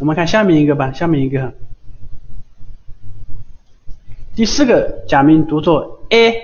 [0.00, 1.54] 我们看下面一个吧，下面一个。
[4.34, 6.42] 第四个假名读作 a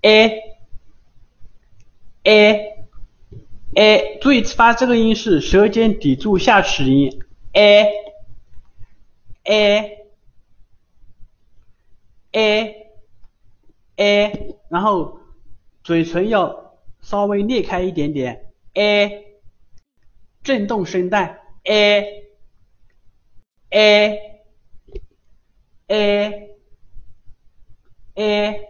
[0.00, 0.42] a
[2.24, 2.86] a
[3.74, 7.22] a，注意发这个音是舌尖抵住下齿龈
[7.52, 7.88] a
[9.44, 9.98] a
[12.32, 12.86] a
[13.94, 15.20] a，然后
[15.84, 18.52] 嘴唇要稍微裂开一点点。
[18.74, 19.38] A，
[20.42, 21.45] 震动声带。
[21.66, 22.22] A
[23.70, 24.26] a。
[25.88, 26.56] a
[28.16, 28.66] a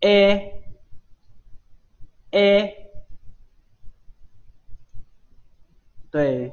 [0.00, 0.62] a
[2.30, 2.90] a
[6.12, 6.52] 对，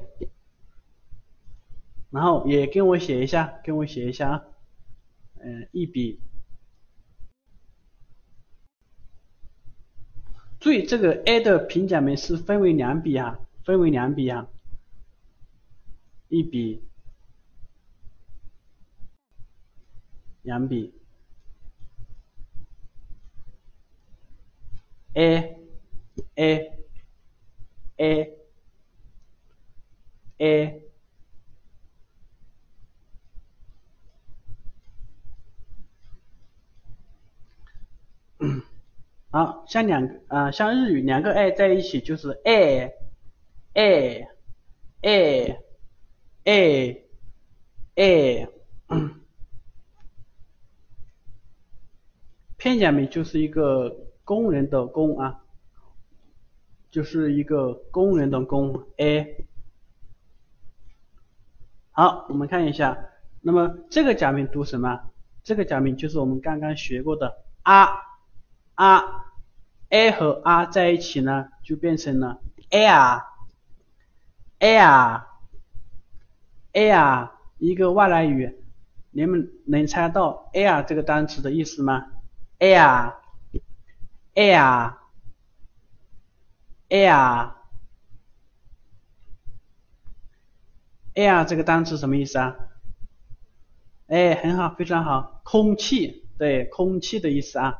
[2.10, 4.44] 然后也跟我写一下，跟我写一下啊，
[5.36, 6.18] 嗯，一笔，
[10.58, 14.48] 注意这个 a 的平假名是分为两笔啊，分为两笔啊，
[16.30, 16.82] 一笔。
[20.42, 20.94] 两笔
[25.12, 25.54] ，a
[26.34, 26.78] a
[27.98, 28.38] a
[30.38, 30.82] a，
[39.30, 42.94] 好像两个啊，像日语两个 a 在一起就是 a
[43.74, 44.26] a
[45.02, 45.69] a
[46.50, 47.04] a
[47.94, 48.48] a。
[52.56, 55.44] 片假名就是一个工人的工啊，
[56.90, 59.46] 就是一个工人的工 a。
[61.92, 62.98] 好，我们看一下，
[63.40, 65.00] 那么这个假名读什么？
[65.42, 67.88] 这个假名就是我们刚刚学过的啊
[68.74, 69.02] 啊
[69.88, 73.22] ，a 和啊在一起呢，就变成了 air
[74.58, 75.24] air
[76.80, 78.64] air，一个外来语，
[79.10, 82.06] 你们能猜到 air 这个单词的意思吗
[82.58, 83.14] ？air
[84.34, 84.94] air
[86.88, 87.52] air
[91.14, 92.56] air 这个单词什么意思啊？
[94.06, 97.78] 哎，很好，非常好，空气，对，空气的意思啊，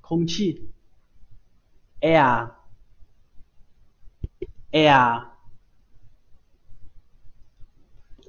[0.00, 0.70] 空气
[2.00, 2.50] ，air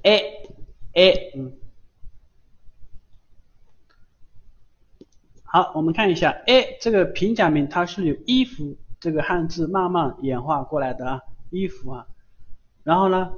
[0.02, 0.48] a
[0.92, 1.56] a 嗯。
[5.50, 12.06] 好，我们看一下，a 这个平假名它是由衣服这个汉字慢慢演化过来的啊，衣服啊，
[12.84, 13.32] 然后呢，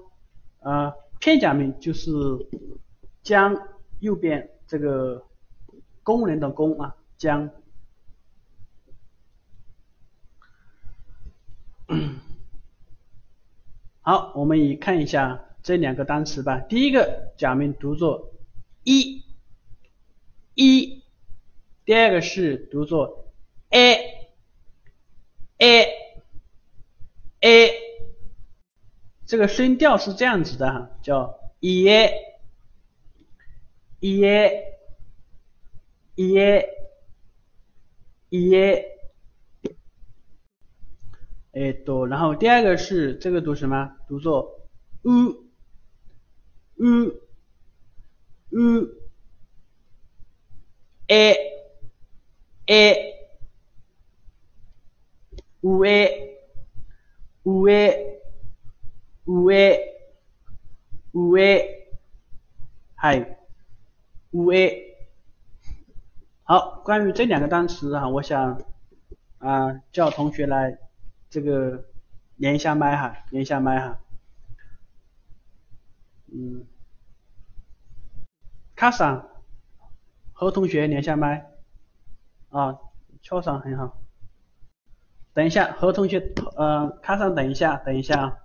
[0.58, 2.10] 呃，片假名就是
[3.22, 3.56] 将
[4.00, 5.24] 右边这个
[6.02, 7.48] 工人的工啊，将，
[14.02, 18.32] 好，我们也看一下这两个单词吧，第一个假名读作
[18.84, 19.24] 一，
[20.54, 21.00] 一。
[21.86, 23.32] 第二个是读作
[23.70, 24.28] a
[25.58, 25.86] a
[27.40, 27.72] a，
[29.26, 32.12] 这个声调是这样子的哈，叫 e a
[33.98, 34.64] e a
[36.14, 36.68] e a
[38.28, 38.84] e a，
[41.52, 43.96] 哎，读，然后第二个是这个读什么？
[44.06, 44.68] 读作
[45.02, 45.49] u
[46.80, 47.20] u
[48.50, 48.88] u
[51.08, 51.50] a。
[52.66, 53.14] a
[55.60, 56.38] 五 a
[57.42, 58.20] 五 a
[59.24, 59.80] 五 a
[61.10, 61.88] 五 a
[62.94, 63.38] 嗨
[64.30, 64.96] 五 a
[66.44, 68.62] 好，关于这两个单词啊，我想
[69.38, 70.78] 啊叫同学来
[71.28, 71.84] 这个
[72.36, 73.98] 连一下麦哈，连一下麦哈，
[76.32, 76.66] 嗯，
[78.76, 79.28] 卡上
[80.32, 81.46] 何同学连下麦。
[82.50, 82.78] 啊，
[83.22, 83.96] 敲上很好。
[85.32, 88.36] 等一下，何同学，呃，卡上等一下，等一下啊。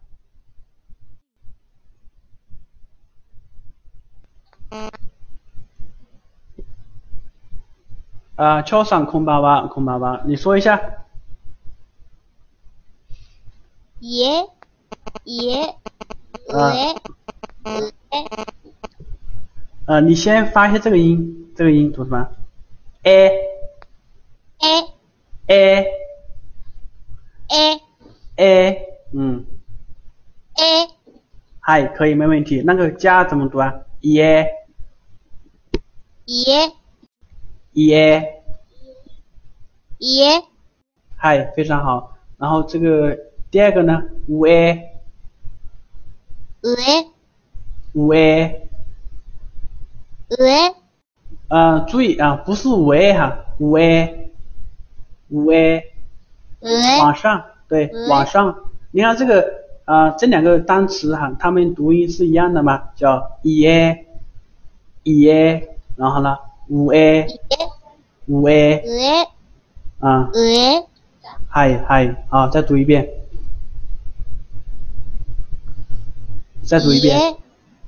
[8.35, 10.79] 啊，敲上空巴巴，空巴巴，你说一下。
[14.01, 14.47] 耶
[15.23, 15.75] 耶耶
[16.75, 17.14] 耶。
[19.85, 22.29] 呃，你先发一下这个音，这个音读什么
[23.03, 23.31] ？a。
[24.57, 24.85] a
[25.47, 25.87] a
[27.47, 27.81] a
[28.37, 29.45] a，嗯。
[30.55, 30.87] a
[31.59, 32.61] 嗨，可以没问题。
[32.65, 34.19] 那个加怎么读啊？e
[36.25, 36.45] e
[37.73, 37.93] e
[39.97, 40.43] e
[41.15, 42.17] 嗨，非常好。
[42.37, 43.17] 然后这个
[43.51, 44.03] 第二个呢？
[44.27, 44.91] 五 a
[46.61, 47.07] 왜,
[47.95, 48.67] 五 a，
[50.37, 50.75] 喂，
[51.47, 54.31] 啊，注意啊，不是五 a 哈，五 a，
[55.29, 55.93] 五 a，
[56.99, 58.53] 往上，对，往上。
[58.91, 59.49] 你看这个
[59.85, 62.89] 啊，这两个单词哈，它们读音是一样的吗？
[62.97, 66.37] 叫 e a，e a，然后呢，
[66.67, 67.25] 五 a，
[68.25, 68.83] 五 a，
[69.99, 70.29] 啊，
[71.47, 73.09] 嗨嗨，好，再读一遍，
[76.61, 77.37] 再读一遍。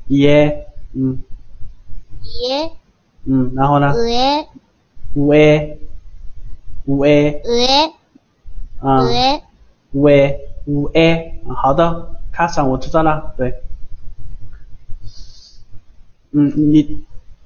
[0.07, 1.17] 耶嗯。
[2.23, 2.71] 耶。
[3.25, 3.93] 嗯然后呢？
[3.93, 4.47] 喂
[5.15, 5.79] 五 a
[6.85, 7.67] 五 a 喂
[8.79, 9.03] 啊。
[9.91, 13.61] 五 a 五 a 好的卡上我知道了对。
[16.31, 17.03] 嗯你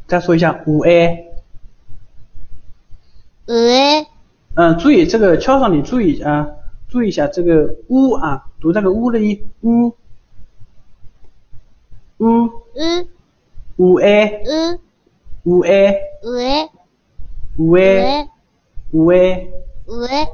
[0.07, 1.27] 再说一下五 a
[3.45, 4.05] 喂
[4.55, 6.47] 嗯注意这个敲上你注意啊
[6.89, 9.95] 注意一下这个呜啊读这个呜的音呜
[12.21, 13.07] 五五
[13.77, 14.43] 五 A
[15.43, 16.69] 五五 A 五 A
[17.57, 18.29] 五 A
[18.91, 19.51] 五 A
[19.87, 20.27] 五 A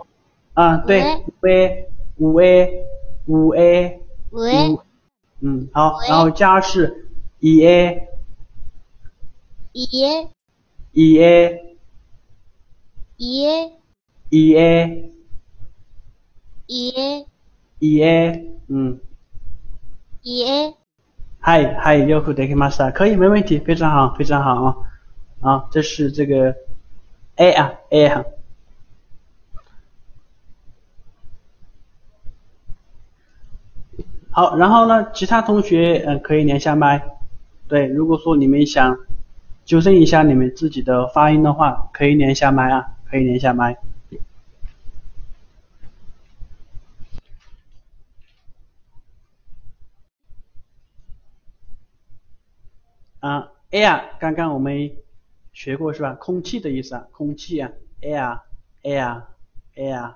[0.53, 1.87] 啊，对，五 A
[2.17, 2.85] 五 A
[3.27, 4.01] 五 A
[4.31, 4.79] 五 A，
[5.39, 7.07] 嗯，好，然后加是
[7.39, 8.09] 一 A
[9.71, 10.29] 一 A
[10.91, 11.75] 一 A
[13.15, 13.79] 一 A
[14.29, 15.11] 一 A
[16.65, 17.25] 一 A
[17.79, 18.99] 一 A，嗯，
[20.21, 20.75] 一 A。
[21.46, 24.76] 嗨嗨，よくできました，可以，没问题，非常好，非常好啊，
[25.40, 26.54] 啊，这是这个
[27.36, 28.24] A 啊 A 啊。
[34.30, 37.02] 好，然后呢，其他同学嗯、呃可以连下麦。
[37.68, 38.96] 对，如果说你们想
[39.64, 43.76] 纠正一下你们自己的发音的话，可以连下麦啊，可以连下麦。
[53.19, 54.91] 啊，air，刚刚我们
[55.53, 56.13] 学过是吧？
[56.13, 57.71] 空气的意思啊，空气啊
[58.01, 60.13] ，air，air，air。